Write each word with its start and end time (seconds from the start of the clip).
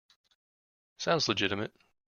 Sounds 0.97 1.27
legitimate. 1.29 1.75